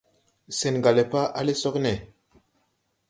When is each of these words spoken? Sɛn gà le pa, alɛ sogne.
Sɛn 0.59 0.75
gà 0.83 0.91
le 0.97 1.03
pa, 1.11 1.21
alɛ 1.39 1.53
sogne. 1.61 1.93